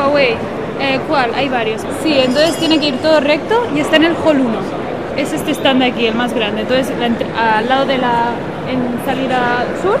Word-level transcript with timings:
Huawei. 0.00 0.34
Eh, 0.80 0.98
¿Cuál? 1.08 1.34
Hay 1.34 1.48
varios. 1.48 1.82
Sí, 2.02 2.18
entonces 2.18 2.56
tiene 2.56 2.78
que 2.78 2.88
ir 2.88 2.96
todo 2.98 3.20
recto 3.20 3.66
y 3.74 3.80
está 3.80 3.96
en 3.96 4.04
el 4.04 4.14
hall 4.24 4.40
1. 4.40 4.58
Es 5.16 5.32
este 5.32 5.50
stand 5.50 5.80
de 5.82 5.86
aquí, 5.86 6.06
el 6.06 6.14
más 6.14 6.32
grande. 6.32 6.62
Entonces, 6.62 6.90
al 7.36 7.68
lado 7.68 7.84
de 7.84 7.98
la 7.98 8.32
en 8.68 9.04
salida 9.04 9.64
sur 9.82 9.98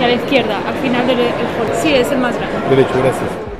y 0.00 0.04
a 0.04 0.06
la 0.06 0.14
izquierda, 0.14 0.58
al 0.66 0.74
final 0.74 1.06
del 1.06 1.18
el 1.18 1.26
hall. 1.26 1.74
Sí, 1.82 1.92
es 1.92 2.10
el 2.12 2.18
más 2.18 2.36
grande. 2.36 2.56
Derecho, 2.70 2.94
gracias. 3.02 3.51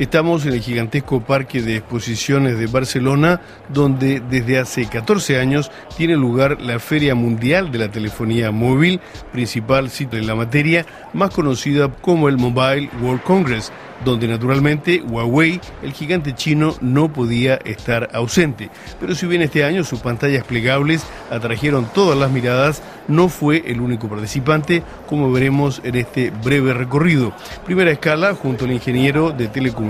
Estamos 0.00 0.46
en 0.46 0.54
el 0.54 0.62
gigantesco 0.62 1.20
parque 1.20 1.60
de 1.60 1.76
exposiciones 1.76 2.58
de 2.58 2.68
Barcelona, 2.68 3.42
donde 3.68 4.20
desde 4.20 4.58
hace 4.58 4.86
14 4.86 5.38
años 5.38 5.70
tiene 5.94 6.16
lugar 6.16 6.58
la 6.58 6.78
Feria 6.78 7.14
Mundial 7.14 7.70
de 7.70 7.80
la 7.80 7.90
Telefonía 7.90 8.50
Móvil, 8.50 8.98
principal 9.30 9.90
sitio 9.90 10.18
en 10.18 10.26
la 10.26 10.34
materia, 10.34 10.86
más 11.12 11.34
conocida 11.34 11.92
como 12.00 12.30
el 12.30 12.38
Mobile 12.38 12.88
World 13.02 13.22
Congress, 13.24 13.70
donde 14.02 14.26
naturalmente 14.26 15.02
Huawei, 15.02 15.60
el 15.82 15.92
gigante 15.92 16.34
chino, 16.34 16.74
no 16.80 17.12
podía 17.12 17.56
estar 17.56 18.08
ausente. 18.14 18.70
Pero 18.98 19.14
si 19.14 19.26
bien 19.26 19.42
este 19.42 19.64
año 19.64 19.84
sus 19.84 20.00
pantallas 20.00 20.44
plegables 20.44 21.04
atrajeron 21.30 21.86
todas 21.92 22.18
las 22.18 22.30
miradas, 22.30 22.82
no 23.06 23.28
fue 23.28 23.64
el 23.66 23.82
único 23.82 24.08
participante, 24.08 24.82
como 25.06 25.30
veremos 25.30 25.82
en 25.84 25.96
este 25.96 26.30
breve 26.30 26.72
recorrido. 26.72 27.34
Primera 27.66 27.90
escala 27.90 28.34
junto 28.34 28.64
al 28.64 28.72
ingeniero 28.72 29.32
de 29.32 29.48
telecomunicaciones 29.48 29.89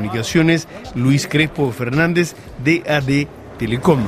Luis 0.94 1.26
Crespo 1.26 1.70
Fernández, 1.72 2.34
DAD 2.64 3.26
Telecom. 3.58 4.00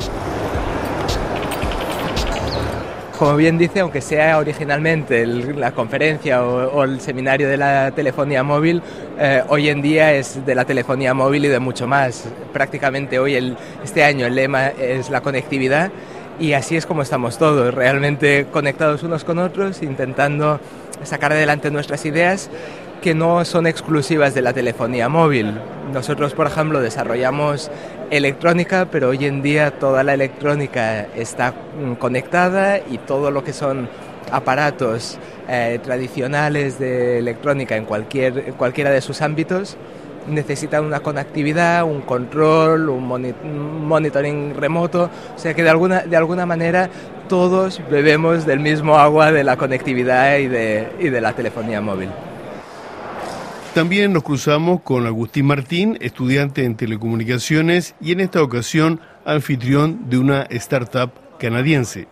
Como 3.18 3.37
bien 3.37 3.56
dice, 3.56 3.80
aunque 3.80 4.01
sea 4.01 4.38
originalmente 4.38 5.24
la 5.27 5.70
conferencia 5.70 6.42
o, 6.42 6.82
el 6.82 7.01
seminario 7.01 7.48
de 7.48 7.56
la 7.56 7.92
telefonía 7.92 8.42
móvil, 8.42 8.82
eh, 9.16 9.45
hoy 9.48 9.68
en 9.68 9.80
día 9.80 10.12
es 10.12 10.45
de 10.45 10.55
la 10.56 10.65
telefonía 10.65 11.15
móvil 11.15 11.45
y 11.45 11.49
de 11.49 11.60
mucho 11.60 11.87
más. 11.87 12.24
Prácticamente 12.52 13.21
hoy, 13.21 13.56
este 13.84 14.02
año, 14.02 14.27
el 14.27 14.34
lema 14.34 14.68
es 14.68 15.09
la 15.09 15.21
conectividad 15.21 15.93
y 16.40 16.54
así 16.54 16.77
es 16.77 16.84
como 16.84 17.02
estamos 17.02 17.38
todos, 17.38 17.73
realmente 17.73 18.46
conectados 18.51 19.04
unos 19.04 19.23
con 19.23 19.38
otros, 19.38 19.82
intentando 19.82 20.59
sacar 21.04 21.32
adelante 21.32 21.71
nuestras 21.71 22.04
ideas 22.04 22.51
que 23.03 23.15
no 23.15 23.45
son 23.45 23.67
exclusivas 23.67 24.33
de 24.33 24.41
la 24.41 24.55
telefonía 24.55 25.09
móvil. 25.11 25.53
Nosotros, 25.93 26.33
por 26.33 26.47
ejemplo, 26.47 26.81
desarrollamos 26.81 27.71
electrónica, 28.11 28.87
pero 28.91 29.09
hoy 29.09 29.27
en 29.27 29.43
día 29.43 29.73
toda 29.73 30.05
la 30.05 30.15
electrónica 30.15 31.07
está 31.15 31.53
mm, 31.53 31.95
conectada 31.95 32.79
y 32.79 32.99
todo 32.99 33.30
lo 33.30 33.43
que 33.45 33.53
son 33.53 33.89
aparatos 34.30 35.19
eh, 35.49 35.80
tradicionales 35.83 36.79
de 36.79 37.19
electrónica 37.19 37.77
en, 37.77 37.85
cualquier, 37.85 38.55
cualquiera 38.55 38.91
de 38.91 39.01
sus 39.01 39.21
ámbitos 39.21 39.77
necesitan 40.29 40.85
una 40.85 41.01
conectividad, 41.01 41.83
un 41.83 42.03
control, 42.03 42.89
un, 42.89 43.11
un 43.11 43.87
monitoring 43.89 44.55
remoto, 44.55 45.11
o 45.35 45.39
sea 45.39 45.53
que 45.53 45.65
de 45.65 45.71
alguna, 45.71 46.03
de 46.03 46.17
alguna 46.17 46.47
manera 46.47 46.89
todos 47.29 47.80
bebemos 47.91 48.47
del 48.47 48.61
mismo 48.61 48.97
agua 48.99 49.33
de 49.33 49.43
la 49.43 49.57
conectividad 49.57 50.39
y 50.39 50.47
de, 50.47 50.89
y 51.01 51.09
de 51.09 51.21
la 51.21 51.33
telefonía 51.33 51.80
móvil. 51.80 52.11
También 53.74 54.12
nos 54.12 54.23
cruzamos 54.23 54.82
con 54.82 55.06
Agustín 55.06 55.46
Martín, 55.46 55.96
estudiante 56.02 56.65
en 56.65 56.76
telecomunicaciones 56.76 57.95
y 58.02 58.12
en 58.12 58.20
esta 58.20 58.42
ocasión 58.42 59.01
anfitrión 59.24 60.10
de 60.10 60.18
una 60.18 60.42
startup 60.51 61.10
canadiense. 61.38 62.06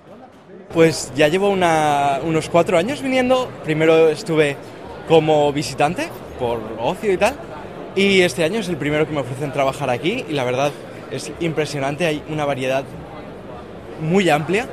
Pues 0.72 1.12
ya 1.14 1.28
llevo 1.28 1.50
una- 1.50 2.20
unos 2.24 2.48
cuatro 2.48 2.78
años 2.78 3.02
viniendo. 3.02 3.50
Primero 3.64 4.08
estuve 4.08 4.56
como 5.06 5.52
visitante 5.52 6.08
por 6.38 6.60
ocio 6.78 7.12
y 7.12 7.18
tal. 7.18 7.34
Y 7.94 8.20
este 8.22 8.42
año 8.44 8.60
es 8.60 8.68
el 8.68 8.76
primero 8.76 9.06
que 9.06 9.12
me 9.12 9.20
ofrecen 9.20 9.52
trabajar 9.52 9.90
aquí 9.90 10.24
y 10.28 10.32
la 10.32 10.44
verdad 10.44 10.72
es 11.10 11.30
impresionante. 11.40 12.06
Hay 12.06 12.22
una 12.30 12.46
variedad 12.46 12.84
muy 14.00 14.30
amplia 14.30 14.66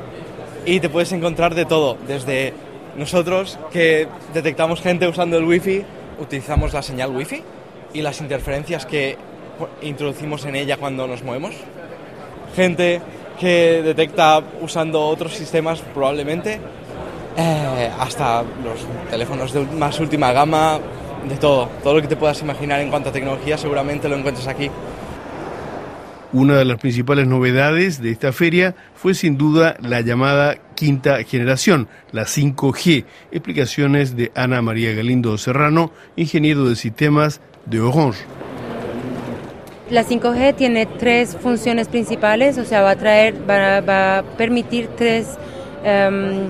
y 0.65 0.79
te 0.79 0.87
puedes 0.87 1.11
encontrar 1.11 1.53
de 1.53 1.65
todo. 1.65 1.97
Desde 2.07 2.53
nosotros 2.95 3.59
que 3.73 4.07
detectamos 4.33 4.79
gente 4.81 5.07
usando 5.07 5.37
el 5.37 5.43
wifi, 5.45 5.83
utilizamos 6.19 6.73
la 6.73 6.81
señal 6.81 7.15
wifi 7.15 7.41
y 7.93 8.01
las 8.01 8.21
interferencias 8.21 8.85
que 8.85 9.17
introducimos 9.81 10.45
en 10.45 10.55
ella 10.55 10.77
cuando 10.77 11.07
nos 11.07 11.23
movemos. 11.23 11.55
Gente 12.55 13.01
que 13.39 13.81
detecta 13.83 14.41
usando 14.61 15.01
otros 15.05 15.33
sistemas 15.33 15.81
probablemente, 15.93 16.59
eh, 17.37 17.89
hasta 17.99 18.41
los 18.41 19.09
teléfonos 19.09 19.53
de 19.53 19.61
más 19.61 19.99
última 19.99 20.31
gama, 20.31 20.79
de 21.27 21.37
todo. 21.37 21.69
Todo 21.83 21.95
lo 21.95 22.01
que 22.01 22.07
te 22.07 22.15
puedas 22.15 22.41
imaginar 22.41 22.79
en 22.81 22.89
cuanto 22.89 23.09
a 23.09 23.11
tecnología 23.11 23.57
seguramente 23.57 24.09
lo 24.09 24.15
encuentres 24.15 24.47
aquí. 24.47 24.69
Una 26.33 26.57
de 26.57 26.65
las 26.65 26.77
principales 26.77 27.27
novedades 27.27 28.01
de 28.01 28.11
esta 28.11 28.33
feria 28.33 28.75
fue 28.95 29.13
sin 29.13 29.37
duda 29.37 29.77
la 29.81 30.01
llamada 30.01 30.57
quinta 30.77 31.23
generación, 31.23 31.89
la 32.11 32.23
5G. 32.23 33.03
Explicaciones 33.31 34.15
de 34.15 34.31
Ana 34.35 34.61
María 34.61 34.93
Galindo 34.93 35.35
Serrano, 35.37 35.91
ingeniero 36.15 36.69
de 36.69 36.75
sistemas 36.75 37.41
de 37.65 37.81
Orange. 37.81 38.23
La 39.89 40.05
5G 40.05 40.55
tiene 40.55 40.85
tres 40.85 41.35
funciones 41.41 41.87
principales, 41.87 42.57
o 42.57 42.65
sea, 42.65 42.81
va 42.81 42.91
a 42.91 42.95
traer, 42.95 43.33
va, 43.49 43.81
va 43.81 44.19
a 44.19 44.23
permitir 44.23 44.87
tres 44.95 45.27
em, 45.83 46.49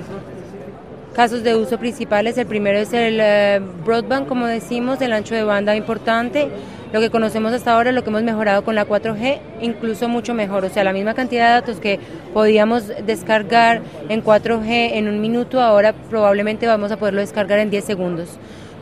casos 1.16 1.44
de 1.44 1.56
uso 1.56 1.78
principales. 1.78 2.38
El 2.38 2.48
primero 2.48 2.80
es 2.80 2.92
el 2.92 3.20
eh, 3.22 3.62
broadband, 3.86 4.28
como 4.28 4.46
decimos, 4.46 5.00
el 5.02 5.14
ancho 5.14 5.36
de 5.36 5.44
banda 5.44 5.76
importante. 5.76 6.50
Lo 6.94 7.02
que 7.02 7.10
conocemos 7.10 7.52
hasta 7.52 7.74
ahora, 7.74 7.92
lo 7.92 8.04
que 8.04 8.10
hemos 8.10 8.24
mejorado 8.24 8.64
con 8.64 8.74
la 8.74 8.88
4G, 8.88 9.40
incluso 9.62 10.08
mucho 10.08 10.34
mejor. 10.34 10.64
O 10.64 10.70
sea, 10.70 10.86
la 10.86 10.94
misma 10.94 11.14
cantidad 11.14 11.48
de 11.48 11.54
datos 11.62 11.82
que 11.82 12.00
podíamos 12.34 12.88
descargar 13.06 13.82
en 14.08 14.24
4G 14.24 14.92
en 14.94 15.10
un 15.10 15.20
minuto, 15.20 15.62
ahora 15.62 15.94
probablemente 16.10 16.66
vamos 16.66 16.92
a 16.94 16.98
poderlo 16.98 17.20
descargar 17.20 17.60
en 17.60 17.70
10 17.70 17.84
segundos. 17.84 18.30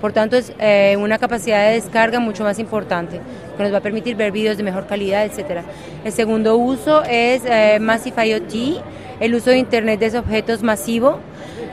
Por 0.01 0.13
tanto, 0.13 0.37
es 0.37 0.53
eh, 0.59 0.95
una 0.99 1.17
capacidad 1.17 1.67
de 1.67 1.75
descarga 1.75 2.19
mucho 2.19 2.43
más 2.43 2.59
importante, 2.59 3.19
que 3.57 3.63
nos 3.63 3.73
va 3.73 3.77
a 3.77 3.81
permitir 3.81 4.15
ver 4.15 4.31
vídeos 4.31 4.55
de 4.55 4.61
mejor 4.61 4.85
calidad, 4.85 5.25
etcétera. 5.25 5.63
El 6.03 6.11
segundo 6.11 6.57
uso 6.57 7.03
es 7.05 7.41
eh, 7.45 7.79
Massive 7.81 8.27
IoT, 8.27 8.83
el 9.19 9.33
uso 9.33 9.49
de 9.49 9.57
Internet 9.57 9.99
de 9.99 10.19
objetos 10.19 10.61
masivo. 10.61 11.17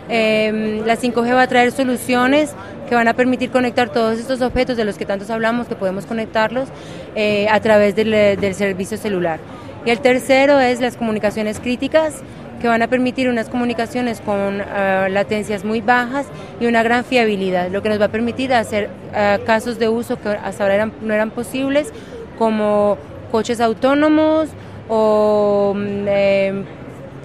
Eh, 0.09 0.81
la 0.87 0.97
5G 0.97 1.35
va 1.35 1.43
a 1.43 1.47
traer 1.47 1.73
soluciones 1.73 2.55
que 2.93 2.97
van 2.97 3.09
a 3.09 3.15
permitir 3.15 3.51
conectar 3.51 3.89
todos 3.89 4.19
estos 4.19 4.43
objetos 4.43 4.77
de 4.77 4.85
los 4.85 4.99
que 4.99 5.07
tantos 5.07 5.31
hablamos, 5.31 5.67
que 5.67 5.75
podemos 5.75 6.05
conectarlos 6.05 6.69
eh, 7.15 7.49
a 7.49 7.59
través 7.59 7.97
del, 7.97 8.11
del 8.11 8.55
servicio 8.55 8.99
celular. 8.99 9.41
Y 9.87 9.91
el 9.91 10.01
tercero 10.01 10.61
es 10.61 10.79
las 10.79 10.99
comunicaciones 10.99 11.59
críticas, 11.59 12.23
que 12.61 12.69
van 12.69 12.83
a 12.83 12.89
permitir 12.89 13.31
unas 13.31 13.49
comunicaciones 13.49 14.21
con 14.21 14.61
uh, 14.61 15.09
latencias 15.09 15.65
muy 15.65 15.81
bajas 15.81 16.27
y 16.61 16.67
una 16.67 16.83
gran 16.83 17.03
fiabilidad, 17.03 17.71
lo 17.71 17.83
que 17.83 17.89
nos 17.89 17.99
va 17.99 18.05
a 18.05 18.11
permitir 18.11 18.53
hacer 18.53 18.91
uh, 18.91 19.43
casos 19.47 19.79
de 19.79 19.89
uso 19.89 20.21
que 20.21 20.29
hasta 20.29 20.63
ahora 20.63 20.91
no 21.01 21.15
eran 21.15 21.31
posibles, 21.31 21.91
como 22.39 22.99
coches 23.31 23.63
autónomos 23.63 24.51
o 24.91 25.75
eh, 25.79 26.63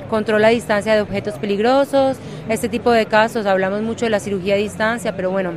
control 0.08 0.44
a 0.46 0.50
distancia 0.50 0.96
de 0.96 1.02
objetos 1.02 1.36
peligrosos, 1.36 2.18
este 2.50 2.70
tipo 2.70 2.92
de 2.92 3.06
casos. 3.06 3.46
Hablamos 3.46 3.82
mucho 3.82 4.06
de 4.06 4.10
la 4.10 4.20
cirugía 4.20 4.56
a 4.56 4.58
distancia, 4.58 5.16
pero 5.16 5.32
bueno, 5.32 5.52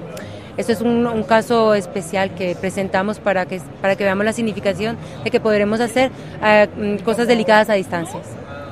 esto 0.56 0.72
es 0.72 0.80
un, 0.80 1.06
un, 1.06 1.22
caso 1.22 1.74
especial 1.74 2.34
que 2.34 2.54
presentamos 2.54 3.18
para 3.18 3.46
que, 3.46 3.60
para 3.80 3.96
que 3.96 4.04
veamos 4.04 4.24
la 4.24 4.32
significación 4.32 4.96
de 5.24 5.30
que 5.30 5.40
podremos 5.40 5.80
hacer 5.80 6.10
uh, 6.10 7.02
cosas 7.02 7.28
delicadas 7.28 7.70
a 7.70 7.74
distancias. 7.74 8.26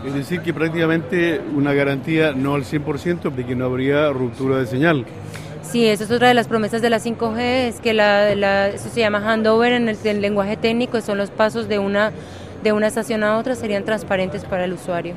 Es 0.07 0.15
decir, 0.15 0.41
que 0.43 0.53
prácticamente 0.53 1.41
una 1.55 1.73
garantía 1.73 2.33
no 2.33 2.55
al 2.55 2.65
100% 2.65 3.33
de 3.33 3.47
que 3.47 3.55
no 3.57 3.65
habría 3.65 4.11
ruptura 4.11 4.59
de 4.59 4.67
señal. 4.67 5.05
Sí, 5.63 5.87
eso 5.87 6.05
es 6.05 6.11
otra 6.11 6.29
de 6.29 6.35
las 6.35 6.47
promesas 6.49 6.81
de 6.81 6.89
la 6.89 6.99
5G, 6.99 7.39
es 7.39 7.81
que 7.81 7.93
la, 7.93 8.35
la, 8.35 8.69
eso 8.69 8.89
se 8.89 9.01
llama 9.01 9.19
handover 9.19 9.73
en 9.73 9.89
el, 9.89 9.99
el, 10.05 10.21
lenguaje 10.21 10.57
técnico, 10.57 11.01
son 11.01 11.19
los 11.19 11.31
pasos 11.31 11.69
de 11.69 11.79
una, 11.79 12.13
de 12.63 12.73
una 12.73 12.87
estación 12.87 13.23
a 13.23 13.37
otra, 13.37 13.55
serían 13.55 13.85
transparentes 13.85 14.45
para 14.45 14.65
el 14.65 14.73
usuario. 14.73 15.15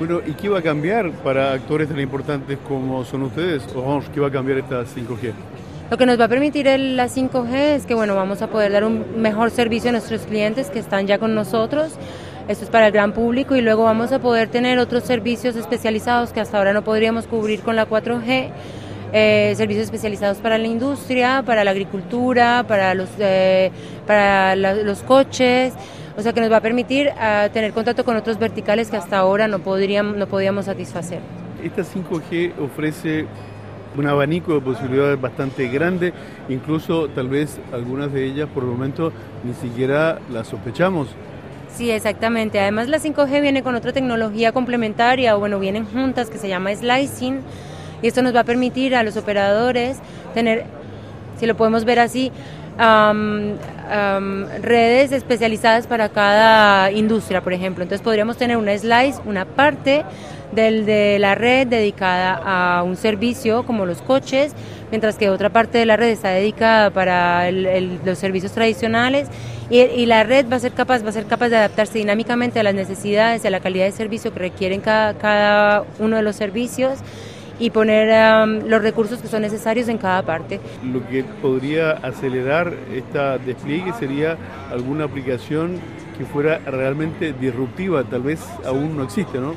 Bueno, 0.00 0.22
¿y 0.26 0.32
qué 0.32 0.48
va 0.48 0.60
a 0.60 0.62
cambiar 0.62 1.10
para 1.10 1.52
actores 1.52 1.86
tan 1.86 2.00
importantes 2.00 2.56
como 2.66 3.04
son 3.04 3.24
ustedes? 3.24 3.62
Orange, 3.76 4.08
¿qué 4.14 4.18
va 4.18 4.28
a 4.28 4.30
cambiar 4.30 4.56
esta 4.56 4.80
5G? 4.80 5.34
Lo 5.90 5.98
que 5.98 6.06
nos 6.06 6.18
va 6.18 6.24
a 6.24 6.28
permitir 6.28 6.66
el, 6.68 6.96
la 6.96 7.06
5G 7.06 7.52
es 7.52 7.84
que 7.84 7.92
bueno, 7.92 8.14
vamos 8.14 8.40
a 8.40 8.46
poder 8.46 8.72
dar 8.72 8.84
un 8.84 9.20
mejor 9.20 9.50
servicio 9.50 9.90
a 9.90 9.92
nuestros 9.92 10.22
clientes 10.22 10.70
que 10.70 10.78
están 10.78 11.06
ya 11.06 11.18
con 11.18 11.34
nosotros. 11.34 11.92
Esto 12.48 12.64
es 12.64 12.70
para 12.70 12.86
el 12.86 12.92
gran 12.92 13.12
público 13.12 13.56
y 13.56 13.60
luego 13.60 13.84
vamos 13.84 14.10
a 14.12 14.20
poder 14.20 14.48
tener 14.48 14.78
otros 14.78 15.04
servicios 15.04 15.54
especializados 15.54 16.32
que 16.32 16.40
hasta 16.40 16.56
ahora 16.56 16.72
no 16.72 16.82
podríamos 16.82 17.26
cubrir 17.26 17.60
con 17.60 17.76
la 17.76 17.86
4G. 17.86 18.52
Eh, 19.12 19.52
servicios 19.54 19.84
especializados 19.84 20.38
para 20.38 20.56
la 20.56 20.66
industria, 20.66 21.42
para 21.44 21.62
la 21.62 21.72
agricultura, 21.72 22.64
para 22.66 22.94
los, 22.94 23.10
eh, 23.18 23.70
para 24.06 24.56
los 24.56 25.02
coches, 25.02 25.74
o 26.20 26.22
sea 26.22 26.32
que 26.34 26.40
nos 26.40 26.52
va 26.52 26.58
a 26.58 26.60
permitir 26.60 27.08
uh, 27.08 27.48
tener 27.50 27.72
contacto 27.72 28.04
con 28.04 28.14
otros 28.14 28.38
verticales 28.38 28.90
que 28.90 28.96
hasta 28.96 29.18
ahora 29.18 29.48
no, 29.48 29.60
podríamos, 29.60 30.16
no 30.16 30.26
podíamos 30.26 30.66
satisfacer. 30.66 31.20
Esta 31.62 31.82
5G 31.82 32.58
ofrece 32.58 33.26
Un 33.96 34.06
abanico 34.06 34.54
de 34.54 34.60
posibilidades 34.60 35.20
bastante 35.20 35.66
grande, 35.68 36.12
incluso 36.48 37.08
tal 37.08 37.28
vez 37.28 37.58
algunas 37.72 38.12
de 38.12 38.24
ellas 38.24 38.48
por 38.54 38.62
el 38.62 38.68
momento 38.68 39.12
ni 39.42 39.52
siquiera 39.54 40.20
las 40.30 40.46
sospechamos. 40.46 41.08
Sí, 41.74 41.90
exactamente. 41.90 42.60
Además 42.60 42.88
la 42.88 42.98
5G 42.98 43.40
viene 43.40 43.62
con 43.62 43.74
otra 43.74 43.92
tecnología 43.92 44.52
complementaria, 44.52 45.36
o 45.36 45.40
bueno, 45.40 45.58
vienen 45.58 45.86
juntas 45.86 46.30
que 46.30 46.38
se 46.38 46.48
llama 46.48 46.74
slicing, 46.74 47.40
y 48.02 48.06
esto 48.06 48.22
nos 48.22 48.34
va 48.34 48.40
a 48.40 48.44
permitir 48.44 48.94
a 48.94 49.02
los 49.02 49.16
operadores 49.16 49.98
tener, 50.34 50.66
si 51.38 51.46
lo 51.46 51.56
podemos 51.56 51.84
ver 51.84 51.98
así, 51.98 52.30
redes 54.62 55.12
especializadas 55.12 55.86
para 55.86 56.08
cada 56.08 56.90
industria, 56.90 57.42
por 57.42 57.52
ejemplo. 57.52 57.82
Entonces 57.82 58.02
podríamos 58.02 58.36
tener 58.36 58.56
una 58.56 58.76
slice, 58.76 59.20
una 59.24 59.44
parte 59.44 60.04
del, 60.52 60.86
de 60.86 61.18
la 61.18 61.34
red 61.34 61.66
dedicada 61.66 62.40
a 62.44 62.82
un 62.82 62.96
servicio 62.96 63.64
como 63.64 63.86
los 63.86 64.02
coches, 64.02 64.52
mientras 64.90 65.16
que 65.16 65.30
otra 65.30 65.50
parte 65.50 65.78
de 65.78 65.86
la 65.86 65.96
red 65.96 66.08
está 66.08 66.30
dedicada 66.30 66.90
para 66.90 67.50
los 67.50 68.18
servicios 68.18 68.52
tradicionales 68.52 69.28
y, 69.70 70.06
la 70.06 70.24
red 70.24 70.46
va 70.50 70.56
a 70.56 70.60
ser 70.60 70.72
capaz 70.72 71.04
va 71.04 71.10
a 71.10 71.12
ser 71.12 71.26
capaz 71.26 71.48
de 71.48 71.56
adaptarse 71.56 71.98
dinámicamente 71.98 72.58
a 72.58 72.64
las 72.64 72.74
necesidades 72.74 73.44
y 73.44 73.46
a 73.46 73.50
la 73.50 73.60
calidad 73.60 73.84
de 73.84 73.92
servicio 73.92 74.32
que 74.32 74.40
requieren 74.40 74.80
cada, 74.80 75.14
cada 75.14 75.84
uno 76.00 76.16
de 76.16 76.22
los 76.22 76.34
servicios 76.34 76.98
y 77.60 77.70
poner 77.70 78.08
um, 78.42 78.66
los 78.66 78.82
recursos 78.82 79.20
que 79.20 79.28
son 79.28 79.42
necesarios 79.42 79.88
en 79.88 79.98
cada 79.98 80.22
parte. 80.22 80.58
Lo 80.82 81.06
que 81.06 81.22
podría 81.22 81.92
acelerar 81.92 82.72
esta 82.92 83.38
despliegue 83.38 83.92
sería 83.92 84.36
alguna 84.72 85.04
aplicación 85.04 85.78
que 86.18 86.24
fuera 86.24 86.58
realmente 86.58 87.32
disruptiva, 87.32 88.02
tal 88.02 88.22
vez 88.22 88.40
aún 88.64 88.96
no 88.96 89.04
existe, 89.04 89.38
¿no? 89.38 89.54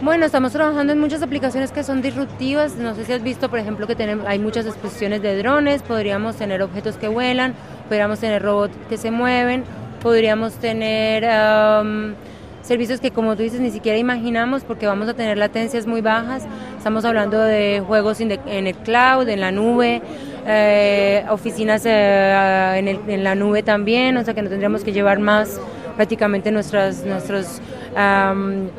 Bueno, 0.00 0.26
estamos 0.26 0.52
trabajando 0.52 0.92
en 0.92 1.00
muchas 1.00 1.22
aplicaciones 1.22 1.72
que 1.72 1.82
son 1.82 2.02
disruptivas. 2.02 2.76
No 2.76 2.94
sé 2.94 3.06
si 3.06 3.12
has 3.14 3.22
visto, 3.22 3.48
por 3.48 3.58
ejemplo, 3.58 3.86
que 3.86 3.96
tenemos, 3.96 4.26
hay 4.26 4.38
muchas 4.38 4.66
exposiciones 4.66 5.22
de 5.22 5.38
drones, 5.38 5.82
podríamos 5.82 6.36
tener 6.36 6.62
objetos 6.62 6.96
que 6.96 7.08
vuelan, 7.08 7.54
podríamos 7.88 8.18
tener 8.18 8.42
robots 8.42 8.76
que 8.90 8.98
se 8.98 9.10
mueven, 9.10 9.64
podríamos 10.02 10.54
tener 10.54 11.24
um, 11.24 12.14
servicios 12.62 13.00
que 13.00 13.10
como 13.10 13.36
tú 13.36 13.42
dices 13.42 13.60
ni 13.60 13.70
siquiera 13.70 13.96
imaginamos 13.96 14.64
porque 14.64 14.86
vamos 14.86 15.08
a 15.08 15.14
tener 15.14 15.38
latencias 15.38 15.86
muy 15.86 16.02
bajas. 16.02 16.46
Estamos 16.76 17.04
hablando 17.04 17.40
de 17.40 17.82
juegos 17.84 18.20
en 18.20 18.30
el 18.30 18.74
cloud, 18.76 19.28
en 19.28 19.40
la 19.40 19.50
nube, 19.50 20.02
eh, 20.48 21.24
oficinas 21.28 21.82
eh, 21.84 22.98
en, 23.08 23.24
la 23.24 23.34
nube 23.34 23.64
también, 23.64 24.16
o 24.16 24.24
sea 24.24 24.32
que 24.32 24.42
no 24.42 24.48
tendríamos 24.48 24.84
que 24.84 24.92
llevar 24.92 25.18
más 25.18 25.60
prácticamente 25.96 26.52
nuestras, 26.52 27.04
nuestros, 27.04 27.60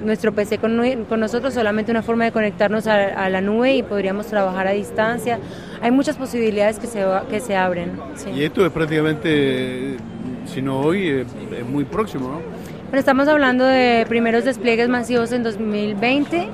nuestro 0.01 0.31
PC 0.31 0.59
con, 0.59 0.77
nosotros, 1.19 1.53
solamente 1.53 1.91
una 1.91 2.03
forma 2.03 2.23
de 2.23 2.31
conectarnos 2.31 2.87
a, 2.87 3.27
la 3.27 3.41
nube 3.41 3.75
y 3.75 3.83
podríamos 3.83 4.27
trabajar 4.27 4.67
a 4.67 4.71
distancia. 4.71 5.39
Hay 5.81 5.91
muchas 5.91 6.15
posibilidades 6.15 6.79
que 6.79 6.87
se, 6.87 7.03
que 7.29 7.41
se 7.41 7.57
abren. 7.57 7.99
Y 8.33 8.43
esto 8.43 8.65
es 8.65 8.71
prácticamente, 8.71 9.97
si 10.45 10.61
no 10.61 10.79
hoy, 10.79 11.09
es 11.09 11.65
muy 11.67 11.83
próximo, 11.83 12.29
¿no? 12.29 12.41
Pero 12.89 12.99
estamos 12.99 13.27
hablando 13.27 13.65
de 13.65 14.05
primeros 14.07 14.45
despliegues 14.45 14.87
masivos 14.87 15.33
en 15.33 15.43
2020 15.43 16.47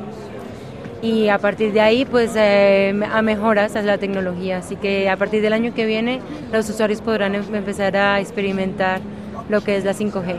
y 1.04 1.28
a 1.28 1.38
partir 1.38 1.74
de 1.74 1.82
ahí 1.82 2.06
pues 2.06 2.32
eh, 2.38 2.98
a 3.12 3.22
mejoras 3.22 3.76
es 3.76 3.84
la 3.84 3.98
tecnología. 3.98 4.60
Así 4.60 4.78
que 4.78 5.10
a 5.10 5.18
partir 5.18 5.42
del 5.42 5.52
año 5.52 5.74
que 5.74 5.86
viene 5.86 6.22
los 6.52 6.68
usuarios 6.70 7.02
podrán 7.02 7.36
em-, 7.36 7.54
empezar 7.54 7.96
a 7.98 8.22
experimentar 8.22 9.02
lo 9.50 9.62
que 9.62 9.76
es 9.76 9.84
la 9.84 9.94
5G. 9.94 10.38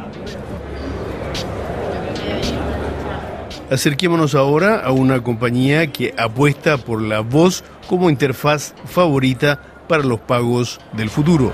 Acerquémonos 3.70 4.34
ahora 4.34 4.80
a 4.80 4.90
una 4.92 5.22
compañía 5.22 5.88
que 5.88 6.14
apuesta 6.16 6.78
por 6.78 7.02
la 7.02 7.20
voz 7.20 7.62
como 7.86 8.08
interfaz 8.08 8.74
favorita 8.86 9.60
para 9.86 10.02
los 10.02 10.20
pagos 10.20 10.80
del 10.92 11.10
futuro. 11.10 11.52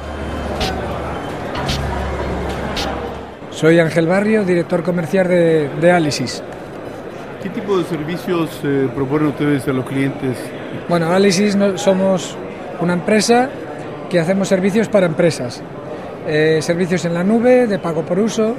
Soy 3.51 3.81
Ángel 3.81 4.07
Barrio, 4.07 4.45
director 4.45 4.85
comercial 4.85 5.27
de, 5.27 5.69
de 5.81 5.91
Alisis. 5.91 6.43
¿Qué 7.43 7.49
tipo 7.49 7.79
de 7.79 7.85
servicios 7.85 8.51
eh, 8.65 8.89
proponen 8.95 9.29
ustedes 9.29 9.67
a 9.67 9.73
los 9.73 9.87
clientes? 9.87 10.37
Bueno, 10.91 11.11
Alisis 11.11 11.57
somos 11.77 12.37
una 12.81 12.93
empresa 12.93 13.49
que 14.11 14.21
hacemos 14.21 14.49
servicios 14.49 14.89
para 14.89 15.07
empresas. 15.07 15.63
Eh, 16.29 16.59
servicios 16.61 17.07
en 17.07 17.15
la 17.15 17.25
nube, 17.25 17.67
de 17.67 17.79
pago 17.79 18.03
por 18.03 18.19
uso, 18.19 18.55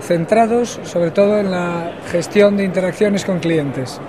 centrados 0.00 0.78
sobre 0.84 1.10
todo 1.10 1.38
en 1.38 1.50
la 1.50 1.92
gestión 2.12 2.56
de 2.56 2.64
interacciones 2.64 3.24
con 3.24 3.40
clientes. 3.40 4.00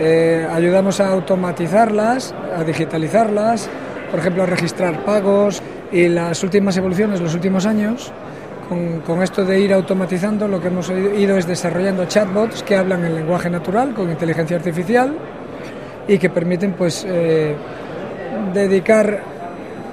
Eh, 0.00 0.46
ayudamos 0.50 1.00
a 1.00 1.08
automatizarlas, 1.08 2.34
a 2.56 2.64
digitalizarlas, 2.64 3.68
por 4.10 4.20
ejemplo, 4.20 4.44
a 4.44 4.46
registrar 4.46 5.04
pagos 5.04 5.62
y 5.92 6.08
las 6.08 6.42
últimas 6.42 6.76
evoluciones, 6.78 7.20
los 7.20 7.34
últimos 7.34 7.66
años, 7.66 8.12
con, 8.68 9.22
esto 9.22 9.44
de 9.44 9.60
ir 9.60 9.72
automatizando, 9.72 10.48
lo 10.48 10.60
que 10.60 10.68
hemos 10.68 10.90
ido 10.90 11.36
es 11.36 11.46
desarrollando 11.46 12.04
chatbots 12.06 12.62
que 12.62 12.76
hablan 12.76 13.04
en 13.04 13.14
lenguaje 13.14 13.48
natural, 13.48 13.94
con 13.94 14.10
inteligencia 14.10 14.56
artificial, 14.56 15.16
y 16.08 16.18
que 16.18 16.30
permiten 16.30 16.72
pues 16.72 17.04
eh, 17.08 17.54
dedicar 18.52 19.20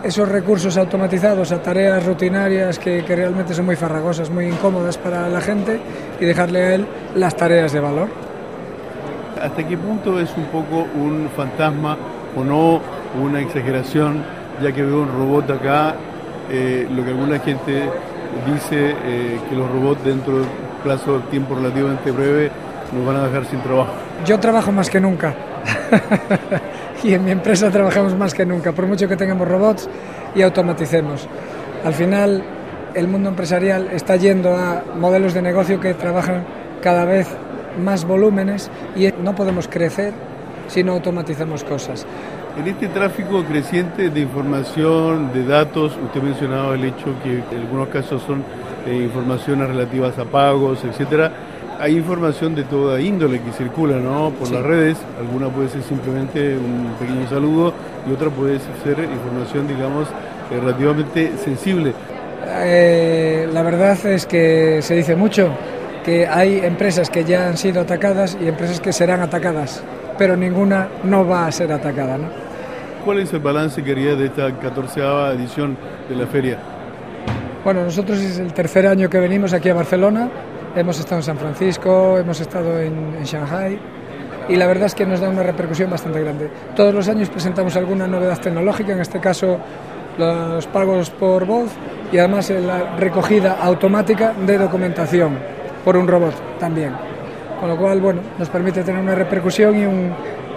esos 0.03 0.27
recursos 0.27 0.75
automatizados 0.77 1.51
a 1.51 1.61
tareas 1.61 2.05
rutinarias 2.05 2.77
que, 2.77 3.03
que, 3.05 3.15
realmente 3.15 3.53
son 3.53 3.65
muy 3.65 3.75
farragosas, 3.75 4.29
muy 4.29 4.47
incómodas 4.47 4.97
para 4.97 5.29
la 5.29 5.39
gente 5.39 5.79
y 6.19 6.25
dejarle 6.25 6.63
a 6.63 6.75
él 6.75 6.87
las 7.15 7.35
tareas 7.35 7.71
de 7.71 7.79
valor. 7.79 8.09
¿Hasta 9.41 9.65
qué 9.67 9.77
punto 9.77 10.19
es 10.19 10.29
un 10.35 10.45
poco 10.45 10.87
un 10.95 11.29
fantasma 11.35 11.97
o 12.35 12.43
no 12.43 12.81
una 13.21 13.41
exageración, 13.41 14.23
ya 14.61 14.71
que 14.71 14.81
veo 14.81 15.01
un 15.01 15.09
robot 15.09 15.51
acá, 15.51 15.95
eh, 16.49 16.87
lo 16.93 17.03
que 17.03 17.11
alguna 17.11 17.39
gente 17.39 17.89
dice 18.45 18.95
eh, 19.03 19.39
que 19.49 19.55
los 19.55 19.69
robots 19.69 20.03
dentro 20.03 20.35
de 20.35 20.41
un 20.41 20.47
plazo 20.83 21.19
de 21.19 21.25
tiempo 21.27 21.55
relativamente 21.55 22.11
breve 22.11 22.51
nos 22.93 23.05
van 23.05 23.17
a 23.17 23.27
dejar 23.27 23.45
sin 23.45 23.61
trabajo. 23.61 23.91
Yo 24.25 24.39
trabajo 24.39 24.71
más 24.71 24.89
que 24.89 24.99
nunca. 24.99 25.33
y 27.03 27.13
en 27.13 27.23
mi 27.23 27.31
empresa 27.31 27.69
trabajamos 27.69 28.15
más 28.15 28.33
que 28.33 28.45
nunca, 28.45 28.71
por 28.71 28.87
mucho 28.87 29.07
que 29.07 29.15
tengamos 29.15 29.47
robots 29.47 29.89
y 30.35 30.41
automaticemos. 30.41 31.27
Al 31.83 31.93
final, 31.93 32.43
el 32.93 33.07
mundo 33.07 33.29
empresarial 33.29 33.89
está 33.91 34.15
yendo 34.15 34.55
a 34.55 34.83
modelos 34.95 35.33
de 35.33 35.41
negocio 35.41 35.79
que 35.79 35.93
trabajan 35.93 36.45
cada 36.81 37.05
vez 37.05 37.27
más 37.81 38.05
volúmenes 38.05 38.69
y 38.95 39.09
no 39.21 39.35
podemos 39.35 39.67
crecer 39.67 40.13
si 40.67 40.83
no 40.83 40.93
automatizamos 40.93 41.63
cosas. 41.63 42.05
En 42.55 42.67
este 42.67 42.87
tráfico 42.87 43.43
creciente 43.43 44.11
de 44.11 44.19
información, 44.19 45.33
de 45.33 45.43
datos, 45.43 45.97
usted 46.03 46.21
mencionaba 46.21 46.75
el 46.75 46.85
hecho 46.85 47.15
que 47.23 47.39
en 47.55 47.61
algunos 47.61 47.87
casos 47.87 48.21
son 48.21 48.43
eh, 48.85 48.95
informaciones 48.95 49.67
relativas 49.69 50.19
a 50.19 50.25
pagos, 50.25 50.83
etcétera. 50.83 51.31
Hay 51.79 51.97
información 51.97 52.53
de 52.53 52.63
toda 52.63 53.01
índole 53.01 53.41
que 53.41 53.51
circula 53.53 53.97
¿no? 53.97 54.29
por 54.37 54.51
las 54.51 54.61
redes, 54.61 54.97
alguna 55.19 55.49
puede 55.49 55.69
ser 55.69 55.81
simplemente 55.81 56.55
un 56.55 56.93
pequeño 56.99 57.27
saludo 57.27 57.73
y 58.07 58.13
otra 58.13 58.29
puede 58.29 58.59
ser 58.59 58.99
información, 58.99 59.67
digamos, 59.67 60.07
eh, 60.51 60.59
relativamente 60.59 61.31
sensible. 61.43 61.93
Eh, 62.45 63.49
la 63.51 63.63
verdad 63.63 63.97
es 64.05 64.27
que 64.27 64.79
se 64.83 64.93
dice 64.93 65.15
mucho 65.15 65.49
que 66.05 66.27
hay 66.27 66.59
empresas 66.59 67.09
que 67.09 67.23
ya 67.23 67.47
han 67.47 67.57
sido 67.57 67.81
atacadas 67.81 68.37
y 68.39 68.47
empresas 68.47 68.79
que 68.79 68.93
serán 68.93 69.21
atacadas, 69.21 69.83
pero 70.17 70.35
ninguna 70.35 70.87
no 71.03 71.27
va 71.27 71.47
a 71.47 71.51
ser 71.51 71.71
atacada. 71.71 72.17
¿no? 72.17 72.27
¿Cuál 73.05 73.19
es 73.19 73.33
el 73.33 73.39
balance 73.39 73.83
que 73.83 73.91
haría 73.91 74.15
de 74.15 74.27
esta 74.27 74.51
14 74.51 75.01
edición 75.35 75.77
de 76.09 76.15
la 76.15 76.27
feria? 76.27 76.57
Bueno, 77.63 77.83
nosotros 77.83 78.19
es 78.19 78.39
el 78.39 78.53
tercer 78.53 78.87
año 78.87 79.09
que 79.09 79.19
venimos 79.19 79.53
aquí 79.53 79.69
a 79.69 79.73
Barcelona. 79.73 80.29
Hemos 80.75 80.99
estado 80.99 81.17
en 81.17 81.23
San 81.23 81.37
Francisco, 81.37 82.17
hemos 82.17 82.39
estado 82.41 82.79
en, 82.79 83.15
en 83.17 83.23
Shanghai 83.23 83.79
y 84.49 84.55
la 84.55 84.67
verdad 84.67 84.87
es 84.87 84.95
que 84.95 85.05
nos 85.05 85.19
da 85.19 85.29
una 85.29 85.43
repercusión 85.43 85.89
bastante 85.89 86.19
grande. 86.19 86.49
Todos 86.75 86.93
los 86.93 87.07
años 87.07 87.29
presentamos 87.29 87.75
alguna 87.75 88.07
novedad 88.07 88.39
tecnológica, 88.39 88.93
en 88.93 88.99
este 88.99 89.19
caso 89.19 89.59
los 90.17 90.67
pagos 90.67 91.09
por 91.09 91.45
voz 91.45 91.71
y 92.11 92.17
además 92.17 92.49
la 92.49 92.95
recogida 92.97 93.57
automática 93.61 94.33
de 94.45 94.57
documentación 94.57 95.37
por 95.83 95.97
un 95.97 96.07
robot 96.07 96.59
también. 96.59 97.12
Con 97.59 97.69
lo 97.69 97.77
cual, 97.77 98.01
bueno, 98.01 98.21
nos 98.37 98.49
permite 98.49 98.83
tener 98.83 99.01
una 99.01 99.15
repercusión 99.15 99.77
y 99.77 99.85
un, 99.85 100.13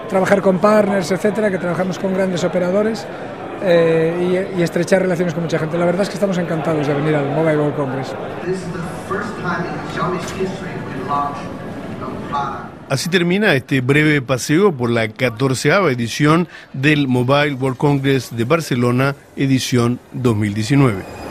trabajar 0.09 0.41
con 0.43 0.59
partners, 0.59 1.11
etcétera, 1.11 1.51
que 1.51 1.59
trabajamos 1.59 1.99
con 1.99 2.15
grandes 2.15 2.43
operadores 2.45 3.07
eh, 3.63 4.49
y, 4.55 4.61
y, 4.61 4.63
estrechar 4.63 5.03
relaciones 5.03 5.35
con 5.35 5.43
mucha 5.43 5.59
gente. 5.59 5.79
La 5.79 5.87
verdad 5.87 6.03
es 6.03 6.09
que 6.09 6.15
estamos 6.15 6.39
encantados 6.39 6.87
de 6.87 6.95
venir 6.95 7.15
al 7.15 7.31
Mobile 7.31 7.57
World 7.57 7.77
Congress. 7.77 8.15
Así 12.89 13.09
termina 13.09 13.55
este 13.55 13.81
breve 13.81 14.23
paseo 14.23 14.73
por 14.73 14.91
la 14.91 15.09
14 15.09 15.71
edición 15.91 16.47
del 16.73 17.09
Mobile 17.09 17.55
World 17.55 17.77
Congress 17.77 18.37
de 18.37 18.45
Barcelona, 18.45 19.17
edición 19.37 19.99
2019. 20.13 21.26